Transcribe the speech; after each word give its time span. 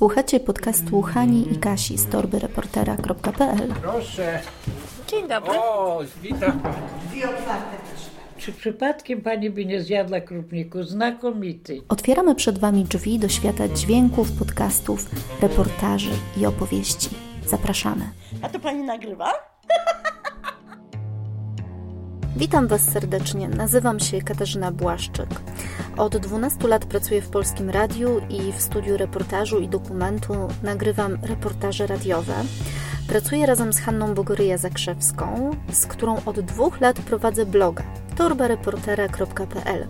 Słuchacie 0.00 0.40
podcastu 0.40 1.02
Hani 1.02 1.52
i 1.52 1.58
Kasi 1.58 1.98
z 1.98 2.08
torbyreportera.pl 2.08 3.74
Proszę. 3.82 4.40
Dzień 5.06 5.28
dobry. 5.28 5.50
O, 5.58 6.00
witam. 6.22 6.62
Czy 8.38 8.52
przypadkiem 8.52 9.22
pani 9.22 9.50
by 9.50 9.66
nie 9.66 9.80
zjadła 9.80 10.20
krupniku? 10.20 10.82
Znakomity. 10.82 11.82
Otwieramy 11.88 12.34
przed 12.34 12.58
Wami 12.58 12.84
drzwi 12.84 13.18
do 13.18 13.28
świata 13.28 13.68
dźwięków, 13.68 14.32
podcastów, 14.32 15.10
reportaży 15.42 16.10
i 16.36 16.46
opowieści. 16.46 17.08
Zapraszamy. 17.46 18.04
A 18.42 18.48
to 18.48 18.60
pani 18.60 18.82
nagrywa? 18.82 19.32
Witam 22.36 22.68
Was 22.68 22.80
serdecznie. 22.80 23.48
Nazywam 23.48 24.00
się 24.00 24.22
Katarzyna 24.22 24.72
Błaszczyk. 24.72 25.28
Od 25.96 26.16
12 26.16 26.68
lat 26.68 26.84
pracuję 26.84 27.22
w 27.22 27.28
Polskim 27.28 27.70
Radiu 27.70 28.20
i 28.28 28.52
w 28.52 28.62
studiu 28.62 28.96
reportażu 28.96 29.58
i 29.58 29.68
dokumentu 29.68 30.34
nagrywam 30.62 31.18
reportaże 31.22 31.86
radiowe. 31.86 32.34
Pracuję 33.08 33.46
razem 33.46 33.72
z 33.72 33.80
Hanną 33.80 34.14
Bogoryja-Zakrzewską, 34.14 35.56
z 35.72 35.86
którą 35.86 36.16
od 36.26 36.40
dwóch 36.40 36.80
lat 36.80 37.00
prowadzę 37.00 37.46
bloga 37.46 37.84
torbareportera.pl. 38.16 39.86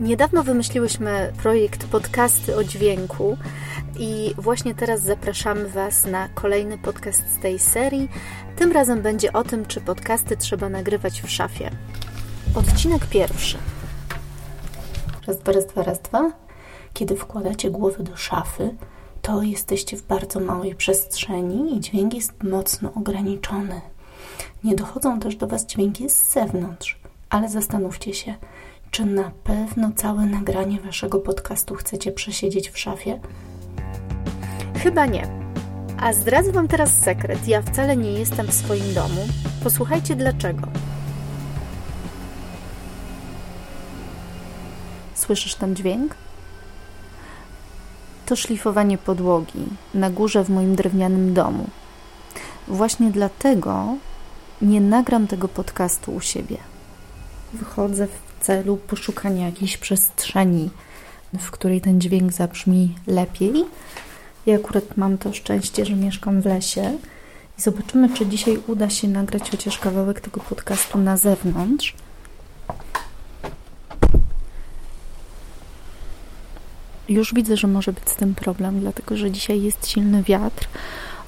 Niedawno 0.00 0.42
wymyśliłyśmy 0.42 1.32
projekt 1.42 1.86
podcasty 1.86 2.56
o 2.56 2.64
dźwięku 2.64 3.36
i 3.98 4.34
właśnie 4.38 4.74
teraz 4.74 5.02
zapraszamy 5.02 5.68
Was 5.68 6.04
na 6.04 6.28
kolejny 6.28 6.78
podcast 6.78 7.22
z 7.32 7.38
tej 7.42 7.58
serii. 7.58 8.08
Tym 8.56 8.72
razem 8.72 9.02
będzie 9.02 9.32
o 9.32 9.44
tym, 9.44 9.66
czy 9.66 9.80
podcasty 9.80 10.36
trzeba 10.36 10.68
nagrywać 10.68 11.22
w 11.22 11.30
szafie. 11.30 11.70
Odcinek 12.54 13.06
pierwszy. 13.06 13.58
Raz, 15.26 15.38
dwa, 15.38 15.52
raz, 15.52 15.66
dwa, 15.66 15.82
raz, 15.82 16.00
dwa. 16.00 16.32
Kiedy 16.94 17.16
wkładacie 17.16 17.70
głowy 17.70 18.02
do 18.02 18.16
szafy, 18.16 18.74
to 19.22 19.42
jesteście 19.42 19.96
w 19.96 20.02
bardzo 20.02 20.40
małej 20.40 20.74
przestrzeni 20.74 21.76
i 21.76 21.80
dźwięk 21.80 22.14
jest 22.14 22.42
mocno 22.42 22.92
ograniczony. 22.94 23.80
Nie 24.64 24.74
dochodzą 24.74 25.20
też 25.20 25.36
do 25.36 25.46
Was 25.46 25.66
dźwięki 25.66 26.08
z 26.08 26.32
zewnątrz, 26.32 26.98
ale 27.30 27.48
zastanówcie 27.48 28.14
się, 28.14 28.34
czy 28.90 29.04
na 29.04 29.30
pewno 29.44 29.90
całe 29.96 30.26
nagranie 30.26 30.80
Waszego 30.80 31.18
podcastu 31.18 31.74
chcecie 31.74 32.12
przesiedzieć 32.12 32.70
w 32.70 32.78
szafie? 32.78 33.20
Chyba 34.82 35.06
nie. 35.06 35.28
A 36.00 36.12
zdradzę 36.12 36.52
Wam 36.52 36.68
teraz 36.68 36.98
sekret. 36.98 37.48
Ja 37.48 37.62
wcale 37.62 37.96
nie 37.96 38.12
jestem 38.12 38.46
w 38.46 38.54
swoim 38.54 38.94
domu. 38.94 39.26
Posłuchajcie 39.64 40.16
dlaczego. 40.16 40.68
Słyszysz 45.14 45.54
ten 45.54 45.76
dźwięk? 45.76 46.14
To 48.26 48.36
szlifowanie 48.36 48.98
podłogi 48.98 49.66
na 49.94 50.10
górze 50.10 50.44
w 50.44 50.50
moim 50.50 50.76
drewnianym 50.76 51.34
domu. 51.34 51.66
Właśnie 52.68 53.10
dlatego 53.10 53.96
nie 54.62 54.80
nagram 54.80 55.26
tego 55.26 55.48
podcastu 55.48 56.12
u 56.12 56.20
siebie. 56.20 56.56
Wychodzę 57.52 58.06
w 58.06 58.29
celu 58.40 58.76
poszukania 58.76 59.46
jakiejś 59.46 59.76
przestrzeni, 59.76 60.70
w 61.38 61.50
której 61.50 61.80
ten 61.80 62.00
dźwięk 62.00 62.32
zabrzmi 62.32 62.94
lepiej. 63.06 63.64
Ja 64.46 64.56
akurat 64.56 64.96
mam 64.96 65.18
to 65.18 65.32
szczęście, 65.32 65.86
że 65.86 65.94
mieszkam 65.94 66.42
w 66.42 66.46
lesie 66.46 66.98
i 67.58 67.62
zobaczymy, 67.62 68.08
czy 68.14 68.26
dzisiaj 68.26 68.58
uda 68.66 68.90
się 68.90 69.08
nagrać 69.08 69.50
chociaż 69.50 69.78
kawałek 69.78 70.20
tego 70.20 70.40
podcastu 70.40 70.98
na 70.98 71.16
zewnątrz. 71.16 71.94
Już 77.08 77.34
widzę, 77.34 77.56
że 77.56 77.66
może 77.66 77.92
być 77.92 78.10
z 78.10 78.14
tym 78.14 78.34
problem, 78.34 78.80
dlatego 78.80 79.16
że 79.16 79.30
dzisiaj 79.30 79.62
jest 79.62 79.88
silny 79.88 80.22
wiatr. 80.22 80.68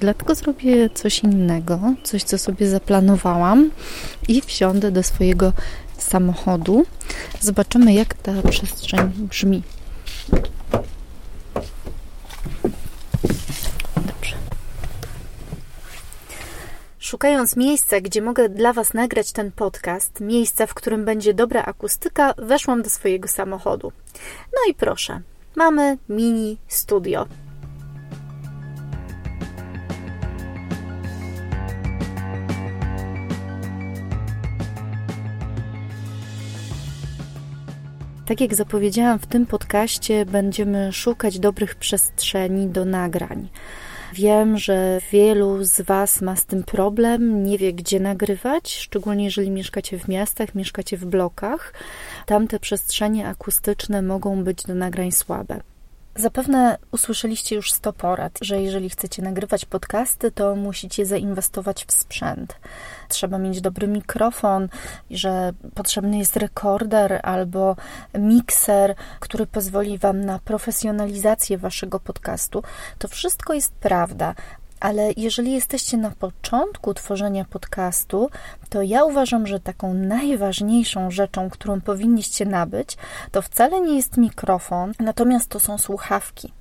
Dlatego 0.01 0.35
zrobię 0.35 0.91
coś 0.91 1.19
innego, 1.19 1.81
coś, 2.03 2.23
co 2.23 2.39
sobie 2.39 2.69
zaplanowałam 2.69 3.71
i 4.29 4.41
wsiądę 4.41 4.91
do 4.91 5.03
swojego 5.03 5.53
samochodu. 6.13 6.85
Zobaczymy, 7.41 7.93
jak 7.93 8.15
ta 8.15 8.33
przestrzeń 8.51 9.13
brzmi. 9.17 9.63
Dobrze. 13.97 14.37
Szukając 16.99 17.57
miejsca, 17.57 18.01
gdzie 18.01 18.23
mogę 18.23 18.49
dla 18.49 18.73
Was 18.73 18.95
nagrać 18.95 19.33
ten 19.33 19.53
podcast, 19.53 20.21
miejsca, 20.21 20.67
w 20.67 20.75
którym 20.75 21.05
będzie 21.05 21.35
dobra 21.35 21.63
akustyka, 21.63 22.35
weszłam 22.39 22.83
do 22.83 22.91
swojego 22.91 23.29
samochodu. 23.29 23.93
No 24.53 24.71
i 24.71 24.75
proszę, 24.75 25.21
mamy 25.57 25.99
mini 26.09 26.59
studio. 26.69 27.27
Tak 38.33 38.41
jak 38.41 38.55
zapowiedziałam, 38.55 39.19
w 39.19 39.27
tym 39.27 39.47
podcaście 39.47 40.27
będziemy 40.27 40.93
szukać 40.93 41.39
dobrych 41.39 41.75
przestrzeni 41.75 42.67
do 42.67 42.85
nagrań. 42.85 43.49
Wiem, 44.13 44.59
że 44.59 45.01
wielu 45.11 45.65
z 45.65 45.81
Was 45.81 46.21
ma 46.21 46.37
z 46.37 46.47
tym 46.47 46.63
problem, 46.63 47.45
nie 47.45 47.59
wie 47.59 47.73
gdzie 47.73 48.01
nagrywać, 48.01 48.77
szczególnie 48.77 49.25
jeżeli 49.25 49.51
mieszkacie 49.51 49.99
w 49.99 50.09
miastach, 50.09 50.55
mieszkacie 50.55 50.97
w 50.97 51.05
blokach. 51.05 51.75
Tamte 52.27 52.61
przestrzenie 52.61 53.29
akustyczne 53.29 54.03
mogą 54.03 54.45
być 54.45 54.63
do 54.63 54.75
nagrań 54.75 55.13
słabe. 55.13 55.61
Zapewne 56.17 56.79
usłyszeliście 56.91 57.57
już 57.57 57.73
100 57.73 57.93
porad, 57.93 58.39
że 58.41 58.63
jeżeli 58.63 58.91
chcecie 58.91 59.23
nagrywać 59.23 59.65
podcasty, 59.65 60.31
to 60.31 60.57
musicie 60.57 61.07
zainwestować 61.07 61.85
w 61.85 61.93
sprzęt. 61.93 62.57
Trzeba 63.09 63.39
mieć 63.39 63.61
dobry 63.61 63.89
mikrofon, 63.89 64.69
że 65.11 65.53
potrzebny 65.75 66.19
jest 66.19 66.37
rekorder 66.37 67.21
albo 67.23 67.77
mikser, 68.15 68.95
który 69.21 69.47
pozwoli 69.47 69.99
Wam 69.99 70.25
na 70.25 70.39
profesjonalizację 70.39 71.59
Waszego 71.59 72.01
podcastu. 72.01 72.63
To 72.99 73.09
wszystko 73.09 73.55
jest 73.55 73.73
prawda, 73.73 74.35
ale 74.83 75.13
jeżeli 75.17 75.53
jesteście 75.53 75.97
na 75.97 76.11
początku 76.11 76.95
tworzenia 76.95 77.45
podcastu, 77.45 78.31
to 78.69 78.83
ja 78.83 79.05
uważam, 79.05 79.47
że 79.47 79.61
taką 79.61 79.95
najważniejszą 79.95 81.11
rzeczą, 81.11 81.51
którą 81.51 81.81
powinniście 81.81 82.47
nabyć, 82.47 82.97
to 83.31 83.43
wcale 83.43 83.81
nie 83.81 83.97
jest 83.97 84.17
mikrofon, 84.17 84.93
natomiast 85.01 85.49
to 85.49 85.61
są 85.61 85.79
słuchawki. 85.79 86.53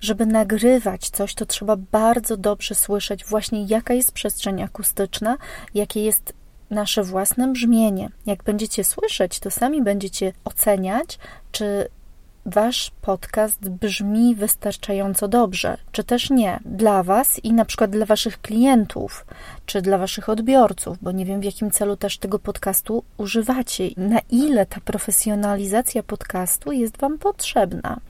Żeby 0.00 0.26
nagrywać 0.26 1.10
coś, 1.10 1.34
to 1.34 1.46
trzeba 1.46 1.76
bardzo 1.76 2.36
dobrze 2.36 2.74
słyszeć 2.74 3.24
właśnie 3.24 3.64
jaka 3.64 3.94
jest 3.94 4.12
przestrzeń 4.12 4.62
akustyczna, 4.62 5.36
jakie 5.74 6.04
jest 6.04 6.32
nasze 6.70 7.02
własne 7.02 7.52
brzmienie. 7.52 8.08
Jak 8.26 8.42
będziecie 8.42 8.84
słyszeć, 8.84 9.40
to 9.40 9.50
sami 9.50 9.82
będziecie 9.82 10.32
oceniać, 10.44 11.18
czy 11.52 11.88
Wasz 12.46 12.90
podcast 13.02 13.68
brzmi 13.68 14.34
wystarczająco 14.34 15.28
dobrze, 15.28 15.76
czy 15.92 16.04
też 16.04 16.30
nie, 16.30 16.60
dla 16.64 17.02
Was 17.02 17.38
i 17.44 17.52
na 17.52 17.64
przykład 17.64 17.90
dla 17.90 18.06
Waszych 18.06 18.40
klientów, 18.40 19.26
czy 19.66 19.82
dla 19.82 19.98
Waszych 19.98 20.28
odbiorców, 20.28 20.98
bo 21.02 21.12
nie 21.12 21.24
wiem 21.24 21.40
w 21.40 21.44
jakim 21.44 21.70
celu 21.70 21.96
też 21.96 22.18
tego 22.18 22.38
podcastu 22.38 23.04
używacie, 23.16 23.90
na 23.96 24.20
ile 24.30 24.66
ta 24.66 24.80
profesjonalizacja 24.80 26.02
podcastu 26.02 26.72
jest 26.72 26.98
Wam 26.98 27.18
potrzebna. 27.18 28.00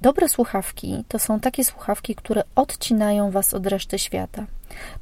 Dobre 0.00 0.28
słuchawki 0.28 1.04
to 1.08 1.18
są 1.18 1.40
takie 1.40 1.64
słuchawki, 1.64 2.14
które 2.14 2.42
odcinają 2.54 3.30
Was 3.30 3.54
od 3.54 3.66
reszty 3.66 3.98
świata. 3.98 4.46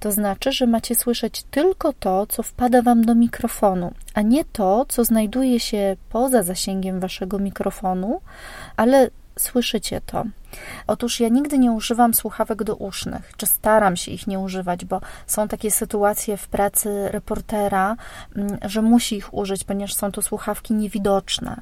To 0.00 0.12
znaczy, 0.12 0.52
że 0.52 0.66
macie 0.66 0.94
słyszeć 0.94 1.42
tylko 1.42 1.92
to, 1.92 2.26
co 2.26 2.42
wpada 2.42 2.82
Wam 2.82 3.04
do 3.04 3.14
mikrofonu, 3.14 3.92
a 4.14 4.22
nie 4.22 4.44
to, 4.44 4.86
co 4.88 5.04
znajduje 5.04 5.60
się 5.60 5.96
poza 6.08 6.42
zasięgiem 6.42 7.00
Waszego 7.00 7.38
mikrofonu, 7.38 8.20
ale 8.76 9.10
słyszycie 9.38 10.00
to. 10.06 10.24
Otóż 10.86 11.20
ja 11.20 11.28
nigdy 11.28 11.58
nie 11.58 11.72
używam 11.72 12.14
słuchawek 12.14 12.64
dousznych, 12.64 13.32
czy 13.36 13.46
staram 13.46 13.96
się 13.96 14.10
ich 14.10 14.26
nie 14.26 14.38
używać, 14.38 14.84
bo 14.84 15.00
są 15.26 15.48
takie 15.48 15.70
sytuacje 15.70 16.36
w 16.36 16.48
pracy 16.48 17.08
reportera, 17.08 17.96
mm, 18.36 18.58
że 18.62 18.82
musi 18.82 19.16
ich 19.16 19.34
użyć, 19.34 19.64
ponieważ 19.64 19.94
są 19.94 20.12
to 20.12 20.22
słuchawki 20.22 20.74
niewidoczne. 20.74 21.60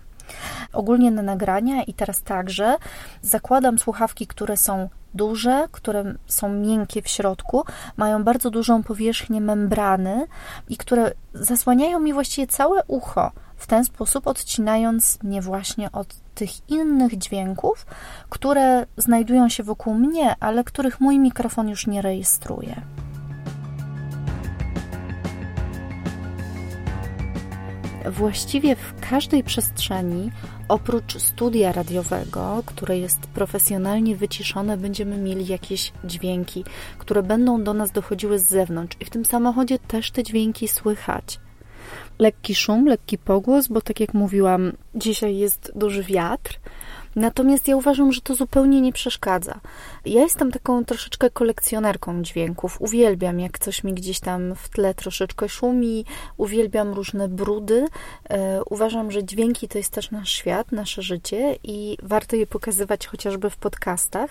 Ogólnie 0.73 1.11
na 1.11 1.23
nagrania 1.23 1.83
i 1.83 1.95
teraz 1.95 2.23
także 2.23 2.77
zakładam 3.23 3.79
słuchawki, 3.79 4.27
które 4.27 4.57
są 4.57 4.89
duże, 5.15 5.67
które 5.73 6.15
są 6.27 6.49
miękkie 6.49 7.03
w 7.03 7.09
środku, 7.09 7.65
mają 7.97 8.25
bardzo 8.25 8.51
dużą 8.51 8.83
powierzchnię 8.83 9.41
membrany 9.41 10.27
i 10.69 10.77
które 10.77 11.13
zasłaniają 11.35 12.01
mi 12.01 12.13
właściwie 12.13 12.47
całe 12.47 12.85
ucho, 12.85 13.33
w 13.57 13.67
ten 13.67 13.85
sposób 13.85 14.27
odcinając 14.27 15.23
mnie 15.23 15.43
właśnie 15.43 15.93
od 15.93 16.15
tych 16.35 16.71
innych 16.71 17.19
dźwięków, 17.19 17.87
które 18.29 18.87
znajdują 18.97 19.49
się 19.49 19.63
wokół 19.63 19.95
mnie, 19.95 20.35
ale 20.41 20.65
których 20.65 21.01
mój 21.01 21.19
mikrofon 21.19 21.69
już 21.69 21.87
nie 21.87 22.03
rejestruje. 22.03 22.83
Właściwie 28.07 28.77
w 28.77 29.11
każdej 29.11 29.45
przestrzeni, 29.45 30.31
oprócz 30.69 31.19
studia 31.19 31.73
radiowego, 31.73 32.63
które 32.67 32.99
jest 32.99 33.21
profesjonalnie 33.21 34.17
wyciszone, 34.17 34.77
będziemy 34.77 35.17
mieli 35.17 35.47
jakieś 35.47 35.93
dźwięki, 36.05 36.65
które 36.99 37.23
będą 37.23 37.65
do 37.65 37.75
nas 37.75 37.91
dochodziły 37.91 38.39
z 38.39 38.49
zewnątrz, 38.49 38.97
i 39.01 39.05
w 39.05 39.11
tym 39.11 39.25
samochodzie 39.25 39.79
też 39.79 40.11
te 40.11 40.23
dźwięki 40.23 40.69
słychać. 40.69 41.41
Lekki 42.19 42.55
szum, 42.55 42.87
lekki 42.87 43.19
pogłos, 43.19 43.69
bo 43.69 43.81
tak 43.81 44.01
jak 44.01 44.15
mówiłam, 44.15 44.73
dzisiaj 44.95 45.37
jest 45.37 45.73
duży 45.75 46.03
wiatr 46.03 46.61
Natomiast 47.17 47.69
ja 47.69 47.77
uważam, 47.77 48.13
że 48.13 48.21
to 48.21 48.35
zupełnie 48.35 48.81
nie 48.81 48.93
przeszkadza. 48.93 49.61
Ja 50.05 50.23
jestem 50.23 50.53
taką 50.53 50.85
troszeczkę 50.85 51.31
kolekcjonerką 51.31 52.23
dźwięków. 52.23 52.77
Uwielbiam, 52.81 53.41
jak 53.41 53.59
coś 53.59 53.85
mi 53.85 53.95
gdzieś 53.95 54.21
tam 54.21 54.55
w 54.55 54.69
tle 54.69 54.95
troszeczkę 54.95 55.49
szumi, 55.49 56.05
uwielbiam 56.37 56.93
różne 56.93 57.29
brudy. 57.29 57.87
E, 58.31 58.65
uważam, 58.65 59.11
że 59.11 59.25
dźwięki 59.25 59.69
to 59.69 59.79
jest 59.79 59.93
też 59.93 60.11
nasz 60.11 60.33
świat, 60.33 60.73
nasze 60.73 61.03
życie 61.03 61.59
i 61.65 61.99
warto 62.03 62.37
je 62.37 62.47
pokazywać 62.47 63.07
chociażby 63.07 63.51
w 63.51 63.57
podcastach. 63.57 64.31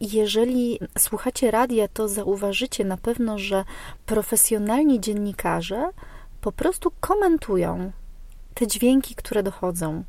Jeżeli 0.00 0.78
słuchacie 0.98 1.50
radia, 1.50 1.88
to 1.88 2.08
zauważycie 2.08 2.84
na 2.84 2.96
pewno, 2.96 3.38
że 3.38 3.64
profesjonalni 4.06 5.00
dziennikarze 5.00 5.90
po 6.40 6.52
prostu 6.52 6.92
komentują 7.00 7.92
te 8.54 8.66
dźwięki, 8.66 9.14
które 9.14 9.42
dochodzą. 9.42 10.04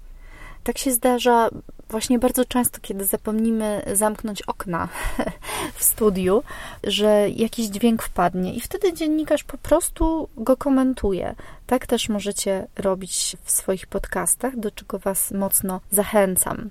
Tak 0.63 0.77
się 0.77 0.91
zdarza 0.91 1.49
właśnie 1.89 2.19
bardzo 2.19 2.45
często, 2.45 2.79
kiedy 2.81 3.05
zapomnimy 3.05 3.81
zamknąć 3.93 4.41
okna 4.41 4.87
w 5.77 5.83
studiu, 5.83 6.43
że 6.83 7.29
jakiś 7.29 7.65
dźwięk 7.65 8.03
wpadnie 8.03 8.53
i 8.53 8.61
wtedy 8.61 8.93
dziennikarz 8.93 9.43
po 9.43 9.57
prostu 9.57 10.29
go 10.37 10.57
komentuje. 10.57 11.35
Tak 11.67 11.87
też 11.87 12.09
możecie 12.09 12.67
robić 12.75 13.37
w 13.43 13.51
swoich 13.51 13.87
podcastach, 13.87 14.59
do 14.59 14.71
czego 14.71 14.99
Was 14.99 15.31
mocno 15.31 15.81
zachęcam. 15.91 16.69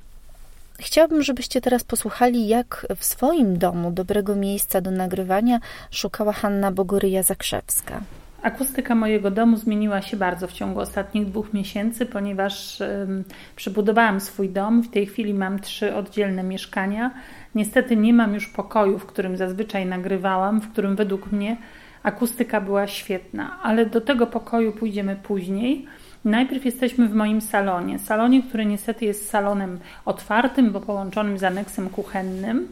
Chciałabym, 0.80 1.22
żebyście 1.22 1.60
teraz 1.60 1.84
posłuchali, 1.84 2.48
jak 2.48 2.86
w 2.96 3.04
swoim 3.04 3.58
domu 3.58 3.90
dobrego 3.90 4.36
miejsca 4.36 4.80
do 4.80 4.90
nagrywania 4.90 5.60
szukała 5.90 6.32
Hanna 6.32 6.72
Bogoryja-Zakrzewska. 6.72 8.00
Akustyka 8.42 8.94
mojego 8.94 9.30
domu 9.30 9.56
zmieniła 9.56 10.02
się 10.02 10.16
bardzo 10.16 10.46
w 10.46 10.52
ciągu 10.52 10.80
ostatnich 10.80 11.26
dwóch 11.26 11.54
miesięcy, 11.54 12.06
ponieważ 12.06 12.80
um, 12.80 13.24
przebudowałam 13.56 14.20
swój 14.20 14.48
dom. 14.48 14.82
W 14.82 14.90
tej 14.90 15.06
chwili 15.06 15.34
mam 15.34 15.58
trzy 15.58 15.94
oddzielne 15.94 16.42
mieszkania. 16.42 17.10
Niestety 17.54 17.96
nie 17.96 18.14
mam 18.14 18.34
już 18.34 18.48
pokoju, 18.48 18.98
w 18.98 19.06
którym 19.06 19.36
zazwyczaj 19.36 19.86
nagrywałam, 19.86 20.60
w 20.60 20.72
którym 20.72 20.96
według 20.96 21.32
mnie 21.32 21.56
akustyka 22.02 22.60
była 22.60 22.86
świetna, 22.86 23.58
ale 23.62 23.86
do 23.86 24.00
tego 24.00 24.26
pokoju 24.26 24.72
pójdziemy 24.72 25.16
później. 25.16 25.86
Najpierw 26.24 26.64
jesteśmy 26.64 27.08
w 27.08 27.14
moim 27.14 27.40
salonie. 27.40 27.98
Salonie, 27.98 28.42
który 28.42 28.66
niestety 28.66 29.04
jest 29.04 29.30
salonem 29.30 29.78
otwartym, 30.04 30.72
bo 30.72 30.80
połączonym 30.80 31.38
z 31.38 31.44
aneksem 31.44 31.88
kuchennym. 31.88 32.68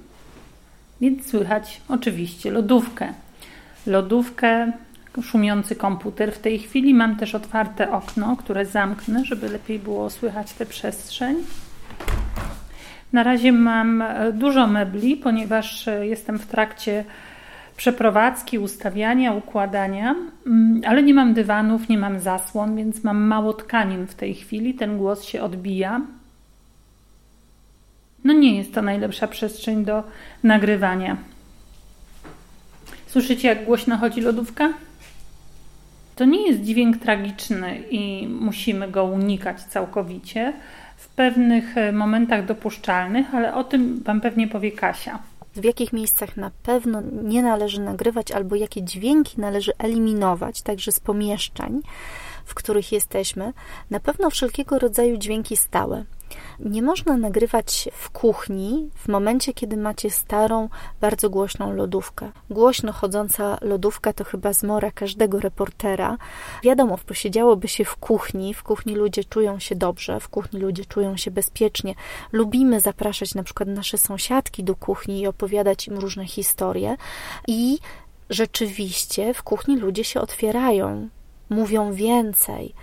Więc 1.00 1.26
słychać 1.26 1.80
oczywiście 1.88 2.50
lodówkę. 2.50 3.12
Lodówkę 3.86 4.72
szumiący 5.22 5.76
komputer. 5.76 6.32
W 6.32 6.38
tej 6.38 6.58
chwili 6.58 6.94
mam 6.94 7.16
też 7.16 7.34
otwarte 7.34 7.92
okno, 7.92 8.36
które 8.36 8.66
zamknę, 8.66 9.24
żeby 9.24 9.48
lepiej 9.48 9.78
było 9.78 10.10
słychać 10.10 10.52
tę 10.52 10.66
przestrzeń. 10.66 11.36
Na 13.12 13.22
razie 13.22 13.52
mam 13.52 14.02
e, 14.02 14.32
dużo 14.32 14.66
mebli, 14.66 15.16
ponieważ 15.16 15.88
e, 15.88 16.06
jestem 16.06 16.38
w 16.38 16.46
trakcie 16.46 17.04
przeprowadzki, 17.76 18.58
ustawiania, 18.58 19.32
układania, 19.32 20.14
mm, 20.46 20.80
ale 20.86 21.02
nie 21.02 21.14
mam 21.14 21.34
dywanów, 21.34 21.88
nie 21.88 21.98
mam 21.98 22.20
zasłon, 22.20 22.76
więc 22.76 23.04
mam 23.04 23.22
mało 23.22 23.52
tkanin 23.52 24.06
w 24.06 24.14
tej 24.14 24.34
chwili. 24.34 24.74
Ten 24.74 24.98
głos 24.98 25.24
się 25.24 25.42
odbija. 25.42 26.00
No 28.24 28.32
nie 28.32 28.56
jest 28.56 28.74
to 28.74 28.82
najlepsza 28.82 29.28
przestrzeń 29.28 29.84
do 29.84 30.04
nagrywania. 30.42 31.16
Słyszycie, 33.06 33.48
jak 33.48 33.64
głośno 33.64 33.96
chodzi 33.96 34.20
lodówka? 34.20 34.72
To 36.20 36.24
nie 36.24 36.46
jest 36.48 36.62
dźwięk 36.62 36.98
tragiczny 36.98 37.82
i 37.90 38.28
musimy 38.28 38.90
go 38.90 39.04
unikać 39.04 39.62
całkowicie. 39.62 40.52
W 40.96 41.08
pewnych 41.08 41.76
e, 41.76 41.92
momentach 41.92 42.46
dopuszczalnych, 42.46 43.34
ale 43.34 43.54
o 43.54 43.64
tym 43.64 44.02
Wam 44.02 44.20
pewnie 44.20 44.48
powie 44.48 44.72
Kasia. 44.72 45.18
W 45.56 45.64
jakich 45.64 45.92
miejscach 45.92 46.36
na 46.36 46.50
pewno 46.62 47.02
nie 47.22 47.42
należy 47.42 47.80
nagrywać, 47.80 48.32
albo 48.32 48.56
jakie 48.56 48.82
dźwięki 48.82 49.40
należy 49.40 49.72
eliminować, 49.78 50.62
także 50.62 50.92
z 50.92 51.00
pomieszczeń, 51.00 51.80
w 52.44 52.54
których 52.54 52.92
jesteśmy, 52.92 53.52
na 53.90 54.00
pewno 54.00 54.30
wszelkiego 54.30 54.78
rodzaju 54.78 55.16
dźwięki 55.16 55.56
stałe. 55.56 56.04
Nie 56.60 56.82
można 56.82 57.16
nagrywać 57.16 57.88
w 57.92 58.10
kuchni 58.10 58.90
w 58.96 59.08
momencie, 59.08 59.52
kiedy 59.52 59.76
macie 59.76 60.10
starą, 60.10 60.68
bardzo 61.00 61.30
głośną 61.30 61.72
lodówkę. 61.72 62.32
Głośno 62.50 62.92
chodząca 62.92 63.58
lodówka 63.60 64.12
to 64.12 64.24
chyba 64.24 64.52
zmora 64.52 64.90
każdego 64.90 65.40
reportera. 65.40 66.18
Wiadomo, 66.62 66.98
posiedziałoby 67.06 67.68
się 67.68 67.84
w 67.84 67.96
kuchni, 67.96 68.54
w 68.54 68.62
kuchni 68.62 68.94
ludzie 68.94 69.24
czują 69.24 69.58
się 69.58 69.74
dobrze, 69.74 70.20
w 70.20 70.28
kuchni 70.28 70.60
ludzie 70.60 70.84
czują 70.84 71.16
się 71.16 71.30
bezpiecznie. 71.30 71.94
Lubimy 72.32 72.80
zapraszać 72.80 73.34
na 73.34 73.42
przykład 73.42 73.68
nasze 73.68 73.98
sąsiadki 73.98 74.64
do 74.64 74.74
kuchni 74.74 75.20
i 75.20 75.26
opowiadać 75.26 75.88
im 75.88 75.98
różne 75.98 76.26
historie. 76.26 76.96
I 77.46 77.78
rzeczywiście 78.30 79.34
w 79.34 79.42
kuchni 79.42 79.76
ludzie 79.76 80.04
się 80.04 80.20
otwierają, 80.20 81.08
mówią 81.50 81.92
więcej. 81.92 82.74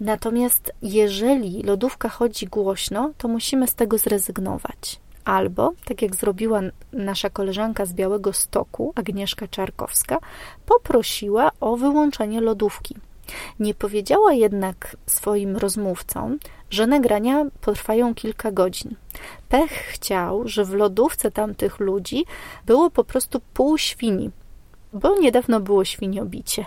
Natomiast 0.00 0.72
jeżeli 0.82 1.62
lodówka 1.62 2.08
chodzi 2.08 2.46
głośno, 2.46 3.10
to 3.18 3.28
musimy 3.28 3.68
z 3.68 3.74
tego 3.74 3.98
zrezygnować. 3.98 5.00
Albo, 5.24 5.72
tak 5.84 6.02
jak 6.02 6.16
zrobiła 6.16 6.60
nasza 6.92 7.30
koleżanka 7.30 7.86
z 7.86 7.92
Białego 7.92 8.32
Stoku, 8.32 8.92
Agnieszka 8.96 9.48
Czarkowska, 9.48 10.18
poprosiła 10.66 11.50
o 11.60 11.76
wyłączenie 11.76 12.40
lodówki. 12.40 12.96
Nie 13.60 13.74
powiedziała 13.74 14.32
jednak 14.32 14.96
swoim 15.06 15.56
rozmówcom, 15.56 16.38
że 16.70 16.86
nagrania 16.86 17.46
potrwają 17.60 18.14
kilka 18.14 18.52
godzin. 18.52 18.94
Pech 19.48 19.70
chciał, 19.70 20.48
że 20.48 20.64
w 20.64 20.74
lodówce 20.74 21.30
tamtych 21.30 21.80
ludzi 21.80 22.24
było 22.66 22.90
po 22.90 23.04
prostu 23.04 23.40
pół 23.54 23.78
świni, 23.78 24.30
bo 24.92 25.18
niedawno 25.18 25.60
było 25.60 25.84
świniobicie. 25.84 26.64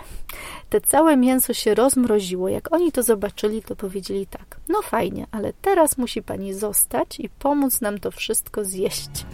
Te 0.70 0.80
całe 0.80 1.16
mięso 1.16 1.54
się 1.54 1.74
rozmroziło. 1.74 2.48
Jak 2.48 2.72
oni 2.72 2.92
to 2.92 3.02
zobaczyli, 3.02 3.62
to 3.62 3.76
powiedzieli 3.76 4.26
tak: 4.26 4.56
No 4.68 4.82
fajnie, 4.82 5.26
ale 5.30 5.52
teraz 5.52 5.98
musi 5.98 6.22
pani 6.22 6.54
zostać 6.54 7.20
i 7.20 7.28
pomóc 7.28 7.80
nam 7.80 7.98
to 7.98 8.10
wszystko 8.10 8.64
zjeść. 8.64 9.26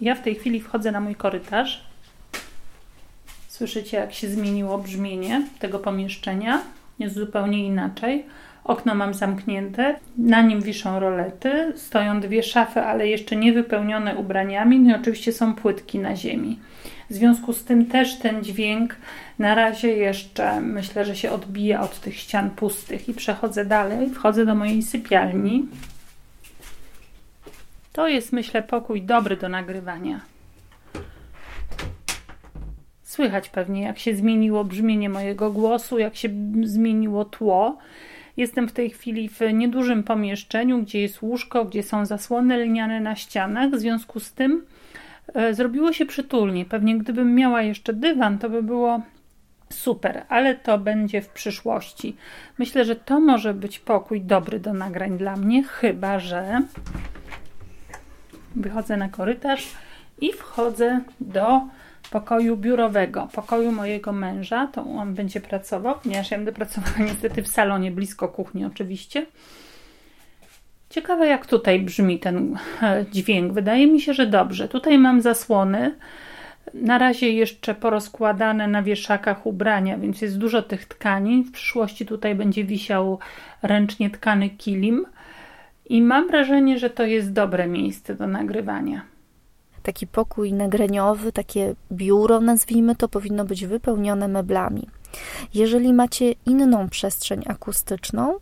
Ja 0.00 0.14
w 0.14 0.22
tej 0.22 0.34
chwili 0.34 0.60
wchodzę 0.60 0.92
na 0.92 1.00
mój 1.00 1.14
korytarz 1.14 1.91
Słyszycie, 3.62 3.96
jak 3.96 4.12
się 4.12 4.28
zmieniło 4.28 4.78
brzmienie 4.78 5.42
tego 5.58 5.78
pomieszczenia? 5.78 6.62
Jest 6.98 7.14
zupełnie 7.14 7.66
inaczej. 7.66 8.26
Okno 8.64 8.94
mam 8.94 9.14
zamknięte, 9.14 9.96
na 10.18 10.42
nim 10.42 10.60
wiszą 10.60 11.00
rolety, 11.00 11.72
stoją 11.76 12.20
dwie 12.20 12.42
szafy, 12.42 12.80
ale 12.80 13.08
jeszcze 13.08 13.36
nie 13.36 13.52
wypełnione 13.52 14.16
ubraniami, 14.16 14.80
no 14.80 14.90
i 14.90 15.00
oczywiście 15.00 15.32
są 15.32 15.54
płytki 15.54 15.98
na 15.98 16.16
ziemi. 16.16 16.58
W 17.10 17.14
związku 17.14 17.52
z 17.52 17.64
tym 17.64 17.86
też 17.86 18.18
ten 18.18 18.44
dźwięk 18.44 18.96
na 19.38 19.54
razie 19.54 19.88
jeszcze 19.88 20.60
myślę, 20.60 21.04
że 21.04 21.16
się 21.16 21.30
odbija 21.30 21.80
od 21.80 22.00
tych 22.00 22.16
ścian 22.16 22.50
pustych 22.50 23.08
i 23.08 23.14
przechodzę 23.14 23.64
dalej, 23.64 24.10
wchodzę 24.10 24.46
do 24.46 24.54
mojej 24.54 24.82
sypialni. 24.82 25.68
To 27.92 28.08
jest 28.08 28.32
myślę 28.32 28.62
pokój 28.62 29.02
dobry 29.02 29.36
do 29.36 29.48
nagrywania. 29.48 30.31
Słychać 33.22 33.48
pewnie, 33.48 33.82
jak 33.82 33.98
się 33.98 34.14
zmieniło 34.14 34.64
brzmienie 34.64 35.08
mojego 35.08 35.50
głosu, 35.50 35.98
jak 35.98 36.16
się 36.16 36.28
zmieniło 36.62 37.24
tło. 37.24 37.78
Jestem 38.36 38.68
w 38.68 38.72
tej 38.72 38.90
chwili 38.90 39.28
w 39.28 39.40
niedużym 39.52 40.02
pomieszczeniu, 40.02 40.82
gdzie 40.82 41.00
jest 41.00 41.22
łóżko, 41.22 41.64
gdzie 41.64 41.82
są 41.82 42.06
zasłony 42.06 42.56
lniane 42.56 43.00
na 43.00 43.16
ścianach. 43.16 43.70
W 43.70 43.78
związku 43.78 44.20
z 44.20 44.32
tym 44.32 44.66
e, 45.34 45.54
zrobiło 45.54 45.92
się 45.92 46.06
przytulnie. 46.06 46.64
Pewnie 46.64 46.98
gdybym 46.98 47.34
miała 47.34 47.62
jeszcze 47.62 47.92
dywan, 47.92 48.38
to 48.38 48.50
by 48.50 48.62
było 48.62 49.02
super, 49.70 50.24
ale 50.28 50.54
to 50.54 50.78
będzie 50.78 51.22
w 51.22 51.28
przyszłości. 51.28 52.16
Myślę, 52.58 52.84
że 52.84 52.96
to 52.96 53.20
może 53.20 53.54
być 53.54 53.78
pokój 53.78 54.20
dobry 54.20 54.60
do 54.60 54.74
nagrań 54.74 55.18
dla 55.18 55.36
mnie, 55.36 55.62
chyba 55.62 56.18
że 56.18 56.60
wychodzę 58.56 58.96
na 58.96 59.08
korytarz 59.08 59.68
i 60.20 60.32
wchodzę 60.32 61.00
do 61.20 61.60
pokoju 62.12 62.56
biurowego, 62.56 63.28
pokoju 63.32 63.72
mojego 63.72 64.12
męża, 64.12 64.66
to 64.66 64.82
on 64.82 65.14
będzie 65.14 65.40
pracował, 65.40 65.94
ponieważ 66.02 66.30
ja 66.30 66.36
będę 66.36 66.52
pracowała 66.52 66.98
niestety 67.08 67.42
w 67.42 67.48
salonie, 67.48 67.90
blisko 67.90 68.28
kuchni 68.28 68.64
oczywiście. 68.64 69.26
Ciekawe, 70.90 71.26
jak 71.26 71.46
tutaj 71.46 71.80
brzmi 71.80 72.18
ten 72.18 72.58
e, 72.82 73.04
dźwięk. 73.12 73.52
Wydaje 73.52 73.86
mi 73.86 74.00
się, 74.00 74.14
że 74.14 74.26
dobrze. 74.26 74.68
Tutaj 74.68 74.98
mam 74.98 75.20
zasłony. 75.20 75.94
Na 76.74 76.98
razie 76.98 77.30
jeszcze 77.30 77.74
porozkładane 77.74 78.68
na 78.68 78.82
wieszakach 78.82 79.46
ubrania, 79.46 79.98
więc 79.98 80.22
jest 80.22 80.38
dużo 80.38 80.62
tych 80.62 80.86
tkanin. 80.86 81.44
W 81.44 81.52
przyszłości 81.52 82.06
tutaj 82.06 82.34
będzie 82.34 82.64
wisiał 82.64 83.18
ręcznie 83.62 84.10
tkany 84.10 84.50
kilim. 84.50 85.06
I 85.88 86.02
mam 86.02 86.28
wrażenie, 86.28 86.78
że 86.78 86.90
to 86.90 87.04
jest 87.04 87.32
dobre 87.32 87.66
miejsce 87.66 88.14
do 88.14 88.26
nagrywania. 88.26 89.11
Taki 89.82 90.06
pokój 90.06 90.52
nagraniowy, 90.52 91.32
takie 91.32 91.74
biuro, 91.92 92.40
nazwijmy 92.40 92.96
to, 92.96 93.08
powinno 93.08 93.44
być 93.44 93.66
wypełnione 93.66 94.28
meblami. 94.28 94.88
Jeżeli 95.54 95.92
macie 95.92 96.34
inną 96.46 96.88
przestrzeń 96.88 97.42
akustyczną, 97.46 98.38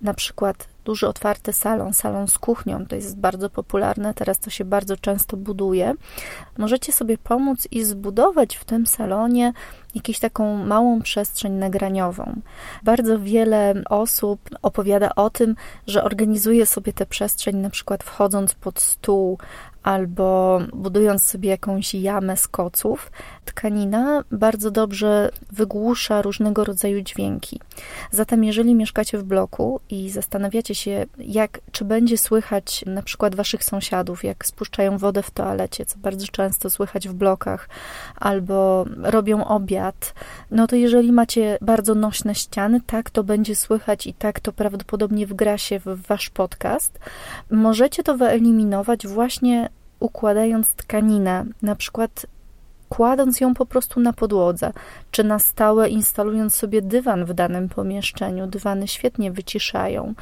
na 0.00 0.14
przykład 0.14 0.68
duży 0.84 1.08
otwarty 1.08 1.52
salon, 1.52 1.92
salon 1.92 2.28
z 2.28 2.38
kuchnią, 2.38 2.86
to 2.86 2.96
jest 2.96 3.16
bardzo 3.18 3.50
popularne, 3.50 4.14
teraz 4.14 4.38
to 4.38 4.50
się 4.50 4.64
bardzo 4.64 4.96
często 4.96 5.36
buduje. 5.36 5.94
Możecie 6.58 6.92
sobie 6.92 7.18
pomóc 7.18 7.68
i 7.70 7.84
zbudować 7.84 8.56
w 8.56 8.64
tym 8.64 8.86
salonie 8.86 9.52
jakąś 9.94 10.18
taką 10.18 10.64
małą 10.64 11.02
przestrzeń 11.02 11.52
nagraniową. 11.52 12.40
Bardzo 12.82 13.18
wiele 13.18 13.74
osób 13.90 14.40
opowiada 14.62 15.14
o 15.14 15.30
tym, 15.30 15.56
że 15.86 16.04
organizuje 16.04 16.66
sobie 16.66 16.92
tę 16.92 17.06
przestrzeń 17.06 17.56
na 17.56 17.70
przykład 17.70 18.04
wchodząc 18.04 18.54
pod 18.54 18.80
stół 18.80 19.38
albo 19.84 20.60
budując 20.72 21.22
sobie 21.24 21.50
jakąś 21.50 21.94
jamę 21.94 22.36
z 22.36 22.48
koców, 22.48 23.12
tkanina 23.44 24.24
bardzo 24.30 24.70
dobrze 24.70 25.30
wygłusza 25.52 26.22
różnego 26.22 26.64
rodzaju 26.64 27.00
dźwięki. 27.00 27.60
Zatem, 28.10 28.44
jeżeli 28.44 28.74
mieszkacie 28.74 29.18
w 29.18 29.24
bloku 29.24 29.80
i 29.90 30.10
zastanawiacie 30.10 30.74
się, 30.74 31.06
jak, 31.18 31.60
czy 31.72 31.84
będzie 31.84 32.18
słychać 32.18 32.84
na 32.86 33.02
przykład 33.02 33.34
waszych 33.34 33.64
sąsiadów, 33.64 34.24
jak 34.24 34.46
spuszczają 34.46 34.98
wodę 34.98 35.22
w 35.22 35.30
toalecie, 35.30 35.86
co 35.86 35.98
bardzo 35.98 36.26
często 36.26 36.70
słychać 36.70 37.08
w 37.08 37.14
blokach, 37.14 37.68
albo 38.16 38.84
robią 39.02 39.44
obiad, 39.44 40.14
no 40.50 40.66
to 40.66 40.76
jeżeli 40.76 41.12
macie 41.12 41.58
bardzo 41.60 41.94
nośne 41.94 42.34
ściany, 42.34 42.80
tak 42.86 43.10
to 43.10 43.24
będzie 43.24 43.56
słychać 43.56 44.06
i 44.06 44.14
tak 44.14 44.40
to 44.40 44.52
prawdopodobnie 44.52 45.26
wgra 45.26 45.58
się 45.58 45.78
w 45.78 46.06
wasz 46.06 46.30
podcast. 46.30 46.98
Możecie 47.50 48.02
to 48.02 48.16
wyeliminować 48.16 49.06
właśnie 49.06 49.68
układając 50.04 50.74
tkaninę, 50.74 51.44
na 51.62 51.76
przykład 51.76 52.26
kładąc 52.88 53.40
ją 53.40 53.54
po 53.54 53.66
prostu 53.66 54.00
na 54.00 54.12
podłodze, 54.12 54.72
czy 55.10 55.24
na 55.24 55.38
stałe 55.38 55.88
instalując 55.88 56.54
sobie 56.54 56.82
dywan 56.82 57.24
w 57.24 57.34
danym 57.34 57.68
pomieszczeniu. 57.68 58.46
Dywany 58.46 58.88
świetnie 58.88 59.32
wyciszają. 59.32 60.14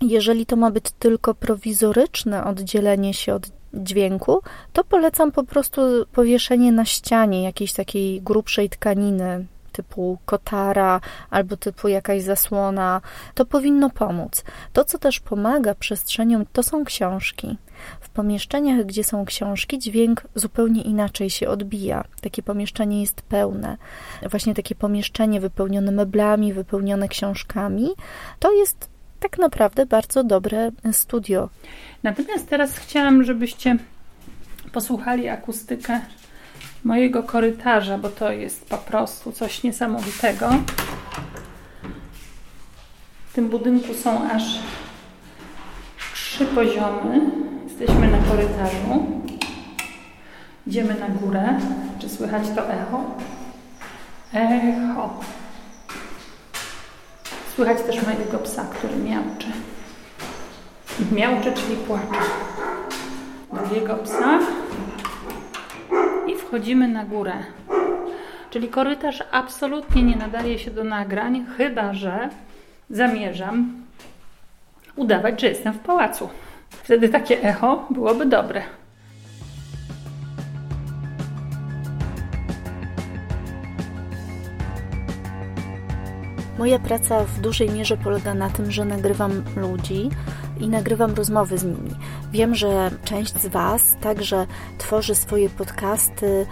Jeżeli 0.00 0.46
to 0.46 0.56
ma 0.56 0.70
być 0.70 0.84
tylko 0.98 1.34
prowizoryczne 1.34 2.44
oddzielenie 2.44 3.14
się 3.14 3.34
od 3.34 3.46
dźwięku, 3.74 4.40
to 4.72 4.84
polecam 4.84 5.32
po 5.32 5.44
prostu 5.44 5.80
powieszenie 6.12 6.72
na 6.72 6.84
ścianie 6.84 7.42
jakiejś 7.42 7.72
takiej 7.72 8.22
grubszej 8.22 8.70
tkaniny, 8.70 9.46
typu 9.76 10.18
kotara 10.24 11.00
albo 11.30 11.56
typu 11.56 11.88
jakaś 11.88 12.22
zasłona, 12.22 13.00
to 13.34 13.44
powinno 13.44 13.90
pomóc. 13.90 14.44
To, 14.72 14.84
co 14.84 14.98
też 14.98 15.20
pomaga 15.20 15.74
przestrzeniom, 15.74 16.44
to 16.52 16.62
są 16.62 16.84
książki. 16.84 17.58
W 18.00 18.08
pomieszczeniach, 18.08 18.86
gdzie 18.86 19.04
są 19.04 19.24
książki, 19.24 19.78
dźwięk 19.78 20.22
zupełnie 20.34 20.82
inaczej 20.82 21.30
się 21.30 21.48
odbija. 21.48 22.04
Takie 22.20 22.42
pomieszczenie 22.42 23.00
jest 23.00 23.22
pełne. 23.22 23.76
Właśnie 24.30 24.54
takie 24.54 24.74
pomieszczenie 24.74 25.40
wypełnione 25.40 25.92
meblami, 25.92 26.52
wypełnione 26.52 27.08
książkami, 27.08 27.88
to 28.38 28.52
jest 28.52 28.88
tak 29.20 29.38
naprawdę 29.38 29.86
bardzo 29.86 30.24
dobre 30.24 30.70
studio. 30.92 31.48
Natomiast 32.02 32.48
teraz 32.48 32.78
chciałam, 32.78 33.24
żebyście 33.24 33.76
posłuchali 34.72 35.28
akustykę 35.28 36.00
mojego 36.86 37.22
korytarza, 37.22 37.98
bo 37.98 38.08
to 38.08 38.32
jest 38.32 38.68
po 38.68 38.78
prostu 38.78 39.32
coś 39.32 39.62
niesamowitego. 39.62 40.50
W 43.30 43.34
tym 43.34 43.48
budynku 43.48 43.94
są 43.94 44.30
aż 44.30 44.42
trzy 46.14 46.46
poziomy. 46.46 47.20
Jesteśmy 47.64 48.10
na 48.10 48.18
korytarzu. 48.18 49.06
Idziemy 50.66 50.94
na 50.94 51.08
górę. 51.08 51.58
Czy 51.98 52.08
słychać 52.08 52.42
to 52.54 52.70
echo? 52.70 53.04
Echo. 54.32 55.20
Słychać 57.54 57.82
też 57.82 58.02
mojego 58.02 58.38
psa, 58.38 58.64
który 58.64 58.96
miałczy. 58.96 59.46
Miałczy, 61.12 61.52
czyli 61.52 61.76
płacze. 61.76 62.22
Drugiego 63.52 63.94
psa 63.94 64.38
wchodzimy 66.56 66.88
na 66.88 67.04
górę. 67.04 67.32
Czyli 68.50 68.68
korytarz 68.68 69.22
absolutnie 69.32 70.02
nie 70.02 70.16
nadaje 70.16 70.58
się 70.58 70.70
do 70.70 70.84
nagrań, 70.84 71.46
chyba 71.56 71.94
że 71.94 72.28
zamierzam 72.90 73.82
udawać, 74.96 75.40
że 75.40 75.46
jestem 75.46 75.72
w 75.72 75.78
pałacu. 75.78 76.28
Wtedy 76.70 77.08
takie 77.08 77.42
echo 77.42 77.86
byłoby 77.90 78.26
dobre. 78.26 78.62
Moja 86.58 86.78
praca 86.78 87.24
w 87.24 87.40
dużej 87.40 87.70
mierze 87.70 87.96
polega 87.96 88.34
na 88.34 88.50
tym, 88.50 88.70
że 88.70 88.84
nagrywam 88.84 89.44
ludzi 89.56 90.10
i 90.60 90.68
nagrywam 90.68 91.14
rozmowy 91.14 91.58
z 91.58 91.64
nimi. 91.64 91.90
Wiem, 92.32 92.54
że 92.54 92.90
część 93.04 93.34
z 93.40 93.46
Was 93.46 93.96
także 94.00 94.46
tworzy 94.78 95.14
swoje 95.14 95.48
podcasty 95.48 96.46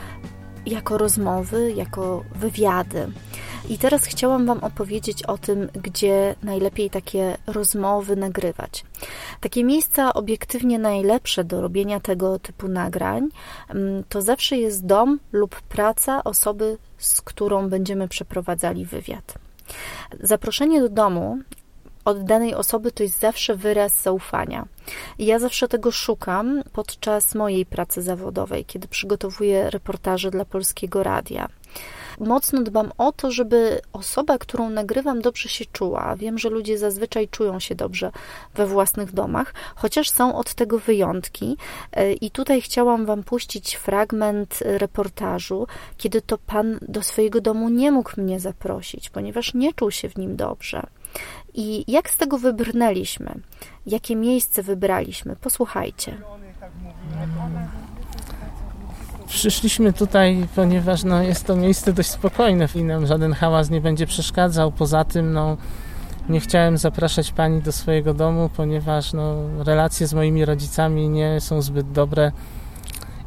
jako 0.66 0.98
rozmowy, 0.98 1.72
jako 1.72 2.24
wywiady. 2.34 3.06
I 3.68 3.78
teraz 3.78 4.04
chciałam 4.04 4.46
Wam 4.46 4.58
opowiedzieć 4.58 5.22
o 5.22 5.38
tym, 5.38 5.68
gdzie 5.82 6.34
najlepiej 6.42 6.90
takie 6.90 7.36
rozmowy 7.46 8.16
nagrywać. 8.16 8.84
Takie 9.40 9.64
miejsca 9.64 10.14
obiektywnie 10.14 10.78
najlepsze 10.78 11.44
do 11.44 11.60
robienia 11.60 12.00
tego 12.00 12.38
typu 12.38 12.68
nagrań 12.68 13.28
mm, 13.68 14.04
to 14.08 14.22
zawsze 14.22 14.56
jest 14.56 14.86
dom 14.86 15.18
lub 15.32 15.60
praca 15.62 16.24
osoby, 16.24 16.78
z 16.98 17.20
którą 17.20 17.68
będziemy 17.68 18.08
przeprowadzali 18.08 18.84
wywiad. 18.84 19.34
Zaproszenie 20.20 20.80
do 20.80 20.88
domu 20.88 21.38
od 22.04 22.24
danej 22.24 22.54
osoby 22.54 22.92
to 22.92 23.02
jest 23.02 23.20
zawsze 23.20 23.56
wyraz 23.56 24.02
zaufania. 24.02 24.66
I 25.18 25.26
ja 25.26 25.38
zawsze 25.38 25.68
tego 25.68 25.90
szukam 25.90 26.62
podczas 26.72 27.34
mojej 27.34 27.66
pracy 27.66 28.02
zawodowej, 28.02 28.64
kiedy 28.64 28.88
przygotowuję 28.88 29.70
reportaże 29.70 30.30
dla 30.30 30.44
polskiego 30.44 31.02
radia 31.02 31.48
mocno 32.20 32.62
dbam 32.62 32.92
o 32.98 33.12
to, 33.12 33.30
żeby 33.30 33.80
osoba, 33.92 34.38
którą 34.38 34.70
nagrywam, 34.70 35.22
dobrze 35.22 35.48
się 35.48 35.64
czuła. 35.72 36.16
Wiem, 36.16 36.38
że 36.38 36.48
ludzie 36.48 36.78
zazwyczaj 36.78 37.28
czują 37.28 37.60
się 37.60 37.74
dobrze 37.74 38.12
we 38.54 38.66
własnych 38.66 39.12
domach, 39.12 39.54
chociaż 39.76 40.10
są 40.10 40.36
od 40.36 40.54
tego 40.54 40.78
wyjątki. 40.78 41.56
E, 41.92 42.12
I 42.12 42.30
tutaj 42.30 42.60
chciałam 42.60 43.06
Wam 43.06 43.22
puścić 43.22 43.74
fragment 43.74 44.58
reportażu, 44.62 45.66
kiedy 45.96 46.22
to 46.22 46.38
pan 46.38 46.78
do 46.82 47.02
swojego 47.02 47.40
domu 47.40 47.68
nie 47.68 47.92
mógł 47.92 48.20
mnie 48.20 48.40
zaprosić, 48.40 49.10
ponieważ 49.10 49.54
nie 49.54 49.72
czuł 49.72 49.90
się 49.90 50.08
w 50.08 50.16
nim 50.16 50.36
dobrze. 50.36 50.86
I 51.54 51.92
jak 51.92 52.10
z 52.10 52.16
tego 52.16 52.38
wybrnęliśmy? 52.38 53.34
Jakie 53.86 54.16
miejsce 54.16 54.62
wybraliśmy? 54.62 55.36
Posłuchajcie. 55.36 56.16
Przyszliśmy 59.26 59.92
tutaj, 59.92 60.46
ponieważ 60.56 61.04
no, 61.04 61.22
jest 61.22 61.46
to 61.46 61.56
miejsce 61.56 61.92
dość 61.92 62.10
spokojne 62.10 62.68
i 62.74 62.82
nam 62.84 63.06
żaden 63.06 63.32
hałas 63.32 63.70
nie 63.70 63.80
będzie 63.80 64.06
przeszkadzał. 64.06 64.72
Poza 64.72 65.04
tym 65.04 65.32
no, 65.32 65.56
nie 66.28 66.40
chciałem 66.40 66.78
zapraszać 66.78 67.32
pani 67.32 67.62
do 67.62 67.72
swojego 67.72 68.14
domu, 68.14 68.50
ponieważ 68.56 69.12
no, 69.12 69.34
relacje 69.64 70.06
z 70.06 70.14
moimi 70.14 70.44
rodzicami 70.44 71.08
nie 71.08 71.40
są 71.40 71.62
zbyt 71.62 71.92
dobre 71.92 72.32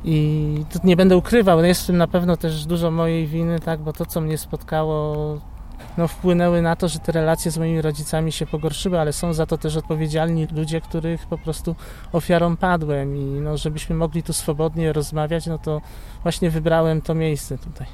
i 0.03 0.65
tu 0.73 0.79
nie 0.83 0.95
będę 0.95 1.17
ukrywał, 1.17 1.63
jest 1.63 1.83
w 1.83 1.87
tym 1.87 1.97
na 1.97 2.07
pewno 2.07 2.37
też 2.37 2.65
dużo 2.65 2.91
mojej 2.91 3.27
winy, 3.27 3.59
tak, 3.59 3.79
bo 3.79 3.93
to, 3.93 4.05
co 4.05 4.21
mnie 4.21 4.37
spotkało, 4.37 5.37
no, 5.97 6.07
wpłynęły 6.07 6.61
na 6.61 6.75
to, 6.75 6.87
że 6.87 6.99
te 6.99 7.11
relacje 7.11 7.51
z 7.51 7.57
moimi 7.57 7.81
rodzicami 7.81 8.31
się 8.31 8.45
pogorszyły, 8.45 8.99
ale 8.99 9.13
są 9.13 9.33
za 9.33 9.45
to 9.45 9.57
też 9.57 9.77
odpowiedzialni 9.77 10.47
ludzie, 10.55 10.81
których 10.81 11.27
po 11.27 11.37
prostu 11.37 11.75
ofiarą 12.11 12.57
padłem 12.57 13.15
i 13.15 13.19
no, 13.19 13.57
żebyśmy 13.57 13.95
mogli 13.95 14.23
tu 14.23 14.33
swobodnie 14.33 14.93
rozmawiać, 14.93 15.47
no 15.47 15.57
to 15.57 15.81
właśnie 16.23 16.49
wybrałem 16.49 17.01
to 17.01 17.15
miejsce 17.15 17.57
tutaj. 17.57 17.87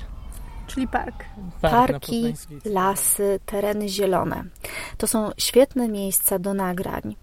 Czyli 0.68 0.88
park. 0.88 1.26
park 1.62 1.92
Parki, 1.92 2.34
lasy, 2.66 3.40
tereny 3.46 3.90
zielone. 3.90 4.44
To 4.98 5.08
są 5.08 5.32
świetne 5.38 5.88
miejsca 5.88 6.40
do 6.40 6.54
nagrań. 6.54 7.16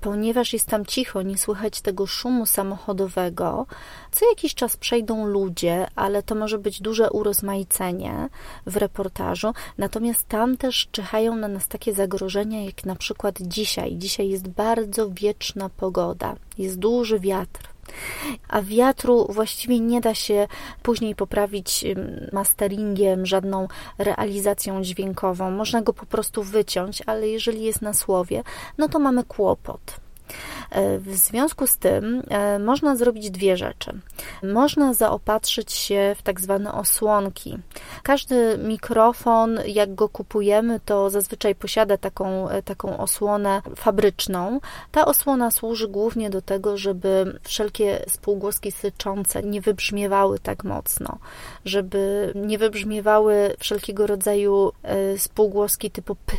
Ponieważ 0.00 0.52
jest 0.52 0.66
tam 0.66 0.86
cicho, 0.86 1.22
nie 1.22 1.38
słychać 1.38 1.80
tego 1.80 2.06
szumu 2.06 2.46
samochodowego. 2.46 3.66
Co 4.12 4.28
jakiś 4.28 4.54
czas 4.54 4.76
przejdą 4.76 5.26
ludzie, 5.26 5.86
ale 5.96 6.22
to 6.22 6.34
może 6.34 6.58
być 6.58 6.80
duże 6.80 7.10
urozmaicenie 7.10 8.28
w 8.66 8.76
reportażu. 8.76 9.52
Natomiast 9.78 10.28
tam 10.28 10.56
też 10.56 10.88
czyhają 10.92 11.36
na 11.36 11.48
nas 11.48 11.68
takie 11.68 11.94
zagrożenia, 11.94 12.64
jak 12.64 12.84
na 12.84 12.96
przykład 12.96 13.34
dzisiaj. 13.40 13.96
Dzisiaj 13.96 14.28
jest 14.28 14.48
bardzo 14.48 15.10
wieczna 15.10 15.68
pogoda, 15.68 16.36
jest 16.58 16.78
duży 16.78 17.20
wiatr. 17.20 17.77
A 18.48 18.62
wiatru 18.62 19.26
właściwie 19.30 19.80
nie 19.80 20.00
da 20.00 20.14
się 20.14 20.46
później 20.82 21.14
poprawić 21.14 21.84
masteringiem, 22.32 23.26
żadną 23.26 23.68
realizacją 23.98 24.82
dźwiękową. 24.82 25.50
Można 25.50 25.82
go 25.82 25.92
po 25.92 26.06
prostu 26.06 26.42
wyciąć, 26.42 27.02
ale 27.06 27.28
jeżeli 27.28 27.62
jest 27.64 27.82
na 27.82 27.94
słowie, 27.94 28.42
no 28.78 28.88
to 28.88 28.98
mamy 28.98 29.24
kłopot. 29.24 30.07
E, 30.70 30.98
w 30.98 31.16
związku 31.16 31.66
z 31.66 31.76
tym 31.76 32.22
e, 32.28 32.58
można 32.58 32.96
zrobić 32.96 33.30
dwie 33.30 33.56
rzeczy. 33.56 34.00
Można 34.42 34.94
zaopatrzyć 34.94 35.72
się 35.72 36.14
w 36.18 36.22
tak 36.22 36.40
zwane 36.40 36.72
osłonki. 36.72 37.58
Każdy 38.02 38.58
mikrofon, 38.58 39.58
jak 39.66 39.94
go 39.94 40.08
kupujemy, 40.08 40.80
to 40.84 41.10
zazwyczaj 41.10 41.54
posiada 41.54 41.96
taką, 41.96 42.48
e, 42.48 42.62
taką 42.62 42.98
osłonę 42.98 43.62
fabryczną. 43.76 44.60
Ta 44.92 45.06
osłona 45.06 45.50
służy 45.50 45.88
głównie 45.88 46.30
do 46.30 46.42
tego, 46.42 46.76
żeby 46.76 47.38
wszelkie 47.42 48.04
spółgłoski 48.08 48.72
syczące 48.72 49.42
nie 49.42 49.60
wybrzmiewały 49.60 50.38
tak 50.38 50.64
mocno, 50.64 51.18
żeby 51.64 52.32
nie 52.34 52.58
wybrzmiewały 52.58 53.54
wszelkiego 53.58 54.06
rodzaju 54.06 54.72
spółgłoski 55.16 55.90
typu 55.90 56.14
p, 56.14 56.36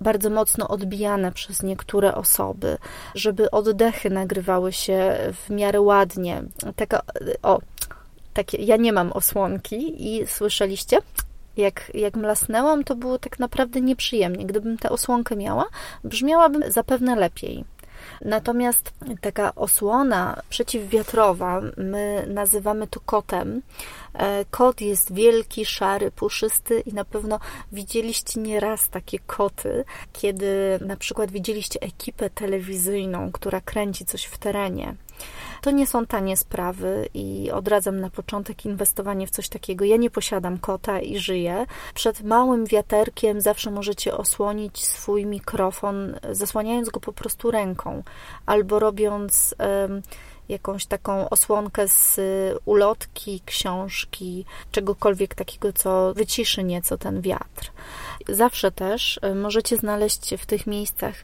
bardzo 0.00 0.30
mocno 0.30 0.68
odbijane 0.68 1.32
przez 1.32 1.62
niektóre 1.62 2.14
osoby, 2.14 2.78
żeby 3.14 3.50
oddechy 3.50 4.10
nagrywały 4.10 4.72
się 4.72 5.18
w 5.32 5.50
miarę 5.50 5.80
ładnie. 5.80 6.42
Taka, 6.76 7.02
o, 7.42 7.60
takie, 8.34 8.62
ja 8.62 8.76
nie 8.76 8.92
mam 8.92 9.12
osłonki 9.12 10.06
i 10.12 10.26
słyszeliście? 10.26 10.98
Jak, 11.56 11.90
jak 11.94 12.16
mlasnęłam, 12.16 12.84
to 12.84 12.96
było 12.96 13.18
tak 13.18 13.38
naprawdę 13.38 13.80
nieprzyjemnie. 13.80 14.46
Gdybym 14.46 14.78
tę 14.78 14.90
osłonkę 14.90 15.36
miała, 15.36 15.64
brzmiałabym 16.04 16.72
zapewne 16.72 17.16
lepiej. 17.16 17.64
Natomiast 18.24 18.92
taka 19.20 19.54
osłona 19.54 20.42
przeciwwiatrowa, 20.48 21.60
my 21.76 22.26
nazywamy 22.28 22.86
to 22.86 23.00
kotem. 23.00 23.62
E, 24.14 24.44
kot 24.50 24.80
jest 24.80 25.14
wielki, 25.14 25.64
szary, 25.64 26.10
puszysty 26.10 26.80
i 26.80 26.92
na 26.92 27.04
pewno 27.04 27.40
widzieliście 27.72 28.40
nieraz 28.40 28.88
takie 28.88 29.18
koty, 29.18 29.84
kiedy 30.12 30.78
na 30.86 30.96
przykład 30.96 31.30
widzieliście 31.30 31.80
ekipę 31.80 32.30
telewizyjną, 32.30 33.32
która 33.32 33.60
kręci 33.60 34.04
coś 34.04 34.24
w 34.24 34.38
terenie. 34.38 34.94
To 35.62 35.70
nie 35.70 35.86
są 35.86 36.06
tanie 36.06 36.36
sprawy 36.36 37.08
i 37.14 37.50
odradzam 37.50 38.00
na 38.00 38.10
początek 38.10 38.64
inwestowanie 38.64 39.26
w 39.26 39.30
coś 39.30 39.48
takiego. 39.48 39.84
Ja 39.84 39.96
nie 39.96 40.10
posiadam 40.10 40.58
kota 40.58 41.00
i 41.00 41.18
żyję. 41.18 41.66
Przed 41.94 42.22
małym 42.22 42.66
wiaterkiem 42.66 43.40
zawsze 43.40 43.70
możecie 43.70 44.16
osłonić 44.16 44.86
swój 44.86 45.26
mikrofon, 45.26 46.18
zasłaniając 46.32 46.90
go 46.90 47.00
po 47.00 47.12
prostu 47.12 47.50
ręką 47.50 48.02
albo 48.46 48.78
robiąc. 48.78 49.54
Jakąś 50.48 50.86
taką 50.86 51.28
osłonkę 51.28 51.88
z 51.88 52.20
ulotki, 52.64 53.42
książki, 53.46 54.44
czegokolwiek 54.72 55.34
takiego, 55.34 55.72
co 55.72 56.14
wyciszy 56.14 56.64
nieco 56.64 56.98
ten 56.98 57.20
wiatr. 57.20 57.72
Zawsze 58.28 58.72
też 58.72 59.20
możecie 59.34 59.76
znaleźć 59.76 60.34
w 60.38 60.46
tych 60.46 60.66
miejscach 60.66 61.14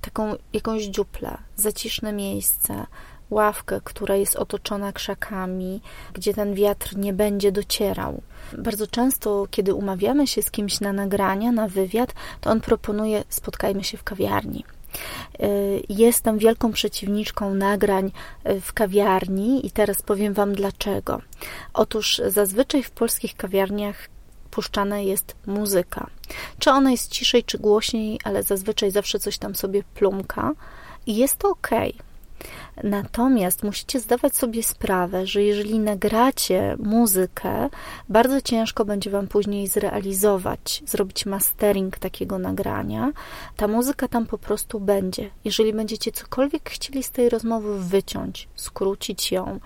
taką 0.00 0.34
jakąś 0.52 0.82
dziuplę, 0.82 1.38
zaciszne 1.56 2.12
miejsce, 2.12 2.86
ławkę, 3.30 3.80
która 3.84 4.16
jest 4.16 4.36
otoczona 4.36 4.92
krzakami, 4.92 5.80
gdzie 6.12 6.34
ten 6.34 6.54
wiatr 6.54 6.96
nie 6.96 7.12
będzie 7.12 7.52
docierał. 7.52 8.22
Bardzo 8.58 8.86
często, 8.86 9.46
kiedy 9.50 9.74
umawiamy 9.74 10.26
się 10.26 10.42
z 10.42 10.50
kimś 10.50 10.80
na 10.80 10.92
nagrania, 10.92 11.52
na 11.52 11.68
wywiad, 11.68 12.14
to 12.40 12.50
on 12.50 12.60
proponuje: 12.60 13.24
spotkajmy 13.28 13.84
się 13.84 13.98
w 13.98 14.04
kawiarni. 14.04 14.64
Y, 15.40 15.82
jestem 15.88 16.38
wielką 16.38 16.72
przeciwniczką 16.72 17.54
nagrań 17.54 18.12
w 18.60 18.72
kawiarni 18.72 19.66
i 19.66 19.70
teraz 19.70 20.02
powiem 20.02 20.34
Wam 20.34 20.54
dlaczego. 20.54 21.20
Otóż 21.74 22.20
zazwyczaj 22.26 22.82
w 22.82 22.90
polskich 22.90 23.36
kawiarniach 23.36 24.08
puszczana 24.50 24.98
jest 24.98 25.36
muzyka. 25.46 26.06
Czy 26.58 26.70
ona 26.70 26.90
jest 26.90 27.10
ciszej, 27.10 27.44
czy 27.44 27.58
głośniej, 27.58 28.20
ale 28.24 28.42
zazwyczaj 28.42 28.90
zawsze 28.90 29.18
coś 29.18 29.38
tam 29.38 29.54
sobie 29.54 29.82
plumka 29.94 30.52
i 31.06 31.16
jest 31.16 31.36
to 31.36 31.48
ok. 31.48 31.70
Natomiast 32.84 33.62
musicie 33.62 34.00
zdawać 34.00 34.36
sobie 34.36 34.62
sprawę, 34.62 35.26
że 35.26 35.42
jeżeli 35.42 35.78
nagracie 35.78 36.76
muzykę, 36.78 37.68
bardzo 38.08 38.40
ciężko 38.40 38.84
będzie 38.84 39.10
Wam 39.10 39.28
później 39.28 39.66
zrealizować, 39.66 40.82
zrobić 40.86 41.26
mastering 41.26 41.98
takiego 41.98 42.38
nagrania. 42.38 43.12
Ta 43.56 43.68
muzyka 43.68 44.08
tam 44.08 44.26
po 44.26 44.38
prostu 44.38 44.80
będzie. 44.80 45.30
Jeżeli 45.44 45.72
będziecie 45.72 46.12
cokolwiek 46.12 46.70
chcieli 46.70 47.02
z 47.02 47.10
tej 47.10 47.28
rozmowy 47.28 47.80
wyciąć, 47.80 48.48
skrócić 48.54 49.32
ją, 49.32 49.60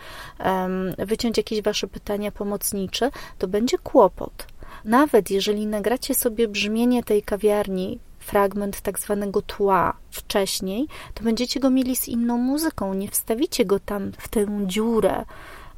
wyciąć 0.99 1.37
jakieś 1.37 1.63
Wasze 1.63 1.87
pytania 1.87 2.33
pomocnicze, 2.33 3.11
to 3.39 3.49
będzie 3.49 3.79
kłopot. 3.79 4.47
Nawet 4.85 5.31
jeżeli 5.31 5.67
nagracie 5.67 6.15
sobie 6.15 6.49
brzmienie 6.49 7.03
tej 7.03 7.23
kawiarni 7.23 7.99
fragment 8.21 8.81
tak 8.81 8.99
zwanego 8.99 9.43
tła 9.43 9.97
wcześniej, 10.11 10.87
to 11.15 11.25
będziecie 11.25 11.61
go 11.61 11.71
mieli 11.71 11.97
z 11.97 12.09
inną 12.09 12.39
muzyką. 12.39 12.95
Nie 12.95 13.09
wstawicie 13.09 13.65
go 13.65 13.81
tam 13.81 14.13
w 14.19 14.29
tę 14.29 14.47
dziurę. 14.67 15.25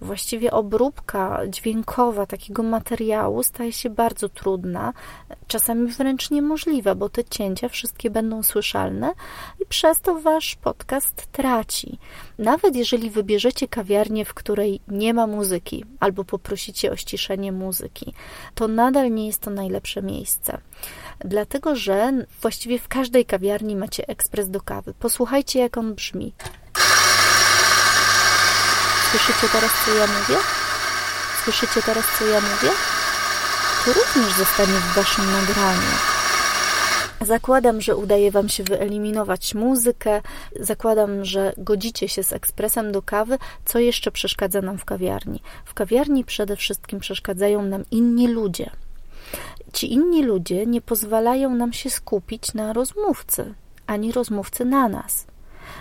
Właściwie 0.00 0.50
obróbka 0.50 1.40
dźwiękowa 1.48 2.26
takiego 2.26 2.62
materiału 2.62 3.42
staje 3.42 3.72
się 3.72 3.90
bardzo 3.90 4.28
trudna, 4.28 4.92
czasami 5.46 5.88
wręcz 5.88 6.30
niemożliwa, 6.30 6.94
bo 6.94 7.08
te 7.08 7.24
cięcia 7.24 7.68
wszystkie 7.68 8.10
będą 8.10 8.42
słyszalne 8.42 9.12
i 9.60 9.66
przez 9.66 10.00
to 10.00 10.20
wasz 10.20 10.56
podcast 10.56 11.26
traci. 11.32 11.98
Nawet 12.38 12.76
jeżeli 12.76 13.10
wybierzecie 13.10 13.68
kawiarnię, 13.68 14.24
w 14.24 14.34
której 14.34 14.80
nie 14.88 15.14
ma 15.14 15.26
muzyki, 15.26 15.84
albo 16.00 16.24
poprosicie 16.24 16.92
o 16.92 16.96
ściszenie 16.96 17.52
muzyki, 17.52 18.14
to 18.54 18.68
nadal 18.68 19.12
nie 19.12 19.26
jest 19.26 19.40
to 19.40 19.50
najlepsze 19.50 20.02
miejsce 20.02 20.60
dlatego 21.24 21.76
że 21.76 22.12
właściwie 22.40 22.78
w 22.78 22.88
każdej 22.88 23.26
kawiarni 23.26 23.76
macie 23.76 24.08
ekspres 24.08 24.50
do 24.50 24.60
kawy. 24.60 24.94
Posłuchajcie, 24.94 25.58
jak 25.58 25.76
on 25.76 25.94
brzmi. 25.94 26.34
Słyszycie 29.10 29.48
teraz, 29.52 29.70
co 29.84 29.94
ja 29.94 30.06
mówię? 30.06 30.40
Słyszycie 31.44 31.82
teraz, 31.82 32.04
co 32.18 32.26
ja 32.26 32.40
mówię? 32.40 32.70
To 33.84 33.92
również 33.92 34.32
zostanie 34.38 34.72
w 34.72 34.94
waszym 34.94 35.24
nagraniu. 35.32 36.12
Zakładam, 37.20 37.80
że 37.80 37.96
udaje 37.96 38.30
Wam 38.30 38.48
się 38.48 38.64
wyeliminować 38.64 39.54
muzykę, 39.54 40.20
zakładam, 40.60 41.24
że 41.24 41.52
godzicie 41.58 42.08
się 42.08 42.22
z 42.22 42.32
ekspresem 42.32 42.92
do 42.92 43.02
kawy. 43.02 43.38
Co 43.64 43.78
jeszcze 43.78 44.10
przeszkadza 44.10 44.60
nam 44.60 44.78
w 44.78 44.84
kawiarni? 44.84 45.42
W 45.64 45.74
kawiarni 45.74 46.24
przede 46.24 46.56
wszystkim 46.56 47.00
przeszkadzają 47.00 47.62
nam 47.62 47.84
inni 47.90 48.28
ludzie 48.28 48.70
ci 49.72 49.92
inni 49.92 50.22
ludzie 50.22 50.66
nie 50.66 50.80
pozwalają 50.80 51.54
nam 51.54 51.72
się 51.72 51.90
skupić 51.90 52.54
na 52.54 52.72
rozmówcy, 52.72 53.54
ani 53.86 54.12
rozmówcy 54.12 54.64
na 54.64 54.88
nas. 54.88 55.26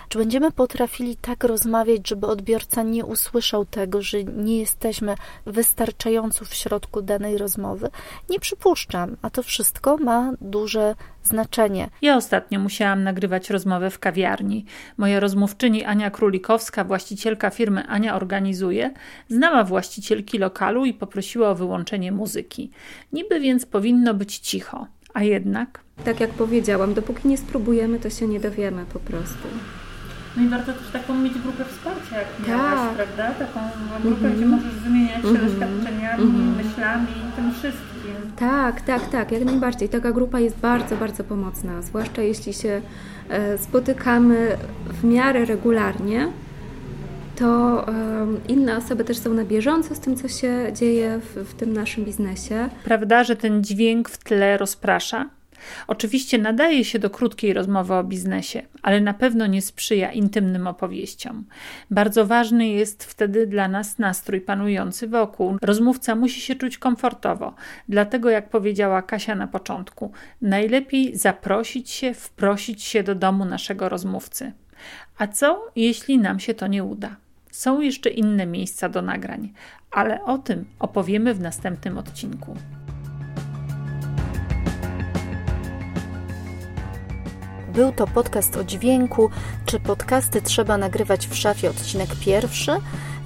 Czy 0.08 0.18
będziemy 0.18 0.52
potrafili 0.52 1.16
tak 1.16 1.44
rozmawiać, 1.44 2.08
żeby 2.08 2.26
odbiorca 2.26 2.82
nie 2.82 3.04
usłyszał 3.04 3.64
tego, 3.64 4.02
że 4.02 4.24
nie 4.24 4.58
jesteśmy 4.58 5.14
wystarczająco 5.46 6.44
w 6.44 6.54
środku 6.54 7.02
danej 7.02 7.38
rozmowy? 7.38 7.88
Nie 8.30 8.40
przypuszczam, 8.40 9.16
a 9.22 9.30
to 9.30 9.42
wszystko 9.42 9.96
ma 9.96 10.32
duże 10.40 10.94
znaczenie. 11.22 11.88
Ja 12.02 12.16
ostatnio 12.16 12.60
musiałam 12.60 13.02
nagrywać 13.02 13.50
rozmowę 13.50 13.90
w 13.90 13.98
kawiarni. 13.98 14.64
Moja 14.96 15.20
rozmówczyni 15.20 15.84
Ania 15.84 16.10
Królikowska, 16.10 16.84
właścicielka 16.84 17.50
firmy 17.50 17.86
Ania 17.86 18.16
Organizuje, 18.16 18.94
znała 19.28 19.64
właścicielki 19.64 20.38
lokalu 20.38 20.84
i 20.84 20.94
poprosiła 20.94 21.50
o 21.50 21.54
wyłączenie 21.54 22.12
muzyki. 22.12 22.70
Niby 23.12 23.40
więc 23.40 23.66
powinno 23.66 24.14
być 24.14 24.38
cicho, 24.38 24.86
a 25.14 25.22
jednak. 25.22 25.80
Tak 26.04 26.20
jak 26.20 26.30
powiedziałam, 26.30 26.94
dopóki 26.94 27.28
nie 27.28 27.38
spróbujemy, 27.38 27.98
to 27.98 28.10
się 28.10 28.26
nie 28.26 28.40
dowiemy 28.40 28.84
po 28.92 28.98
prostu. 28.98 29.48
No 30.36 30.42
i 30.42 30.48
warto 30.48 30.72
też 30.72 30.90
taką 30.92 31.14
mieć 31.14 31.38
grupę 31.38 31.64
wsparcia, 31.64 32.18
jak 32.18 32.48
miałaś, 32.48 32.74
tak. 32.74 32.94
prawda? 32.94 33.46
Taką 33.46 33.60
grupę, 34.02 34.20
mm 34.20 34.32
-hmm. 34.32 34.36
gdzie 34.36 34.46
możesz 34.46 34.74
wymieniać 34.74 35.22
się 35.22 35.28
mm 35.28 35.42
-hmm. 35.42 35.50
doświadczeniami, 35.50 36.22
mm 36.22 36.54
-hmm. 36.54 36.64
myślami 36.64 37.06
i 37.06 37.36
tym 37.36 37.52
wszystkim. 37.52 37.92
Tak, 38.36 38.80
tak, 38.80 39.10
tak, 39.10 39.32
jak 39.32 39.44
najbardziej. 39.44 39.88
Taka 39.88 40.12
grupa 40.12 40.40
jest 40.40 40.58
bardzo, 40.58 40.96
bardzo 40.96 41.24
pomocna, 41.24 41.82
zwłaszcza 41.82 42.22
jeśli 42.22 42.52
się 42.52 42.80
e, 43.28 43.58
spotykamy 43.58 44.56
w 44.86 45.04
miarę 45.04 45.44
regularnie, 45.44 46.28
to 47.36 47.86
inne 48.48 48.76
osoby 48.76 49.04
też 49.04 49.18
są 49.18 49.34
na 49.34 49.44
bieżąco 49.44 49.94
z 49.94 50.00
tym, 50.00 50.16
co 50.16 50.28
się 50.28 50.72
dzieje 50.74 51.20
w, 51.20 51.50
w 51.50 51.54
tym 51.54 51.72
naszym 51.72 52.04
biznesie. 52.04 52.68
Prawda, 52.84 53.24
że 53.24 53.36
ten 53.36 53.64
dźwięk 53.64 54.08
w 54.08 54.18
tle 54.18 54.58
rozprasza? 54.58 55.26
Oczywiście 55.86 56.38
nadaje 56.38 56.84
się 56.84 56.98
do 56.98 57.10
krótkiej 57.10 57.52
rozmowy 57.52 57.94
o 57.94 58.04
biznesie, 58.04 58.62
ale 58.82 59.00
na 59.00 59.14
pewno 59.14 59.46
nie 59.46 59.62
sprzyja 59.62 60.12
intymnym 60.12 60.66
opowieściom. 60.66 61.44
Bardzo 61.90 62.26
ważny 62.26 62.68
jest 62.68 63.04
wtedy 63.04 63.46
dla 63.46 63.68
nas 63.68 63.98
nastrój 63.98 64.40
panujący 64.40 65.08
wokół. 65.08 65.56
Rozmówca 65.62 66.14
musi 66.14 66.40
się 66.40 66.54
czuć 66.54 66.78
komfortowo. 66.78 67.54
Dlatego, 67.88 68.30
jak 68.30 68.48
powiedziała 68.48 69.02
Kasia 69.02 69.34
na 69.34 69.46
początku, 69.46 70.12
najlepiej 70.42 71.16
zaprosić 71.16 71.90
się, 71.90 72.14
wprosić 72.14 72.82
się 72.82 73.02
do 73.02 73.14
domu 73.14 73.44
naszego 73.44 73.88
rozmówcy. 73.88 74.52
A 75.18 75.26
co, 75.26 75.70
jeśli 75.76 76.18
nam 76.18 76.40
się 76.40 76.54
to 76.54 76.66
nie 76.66 76.84
uda? 76.84 77.16
Są 77.50 77.80
jeszcze 77.80 78.10
inne 78.10 78.46
miejsca 78.46 78.88
do 78.88 79.02
nagrań, 79.02 79.52
ale 79.90 80.24
o 80.24 80.38
tym 80.38 80.64
opowiemy 80.78 81.34
w 81.34 81.40
następnym 81.40 81.98
odcinku. 81.98 82.56
Był 87.74 87.92
to 87.92 88.06
podcast 88.06 88.56
o 88.56 88.64
dźwięku. 88.64 89.30
Czy 89.66 89.80
podcasty 89.80 90.42
trzeba 90.42 90.78
nagrywać 90.78 91.26
w 91.26 91.36
szafie? 91.36 91.70
Odcinek 91.70 92.08
pierwszy. 92.20 92.72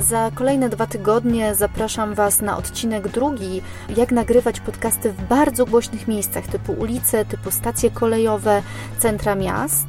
Za 0.00 0.30
kolejne 0.34 0.68
dwa 0.68 0.86
tygodnie 0.86 1.54
zapraszam 1.54 2.14
Was 2.14 2.40
na 2.40 2.56
odcinek 2.56 3.08
drugi, 3.08 3.62
jak 3.96 4.12
nagrywać 4.12 4.60
podcasty 4.60 5.12
w 5.12 5.22
bardzo 5.22 5.66
głośnych 5.66 6.08
miejscach, 6.08 6.46
typu 6.46 6.72
ulice, 6.72 7.24
typu 7.24 7.50
stacje 7.50 7.90
kolejowe, 7.90 8.62
centra 8.98 9.34
miast. 9.34 9.86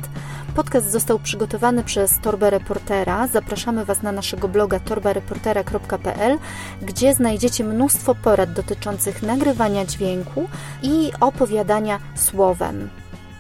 Podcast 0.56 0.91
został 0.91 1.20
przygotowany 1.20 1.84
przez 1.84 2.20
Torbę 2.20 2.50
Reportera. 2.50 3.28
Zapraszamy 3.28 3.86
Was 3.86 4.02
na 4.02 4.12
naszego 4.12 4.48
bloga 4.48 4.80
torbareportera.pl, 4.80 6.38
gdzie 6.82 7.13
znajdziecie 7.13 7.63
mnóstwo 7.63 8.15
porad 8.15 8.54
dotyczących 8.54 9.24
nagrywania 9.24 9.86
dźwięku 9.86 10.50
i 10.84 11.12
opowiadania 11.20 12.00
słowem. 12.15 12.89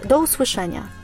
Do 0.05 0.19
usłyszenia. 0.19 0.96